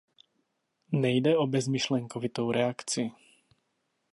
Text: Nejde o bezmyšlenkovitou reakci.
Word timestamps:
Nejde 0.91 1.37
o 1.37 1.47
bezmyšlenkovitou 1.47 2.51
reakci. 2.51 3.11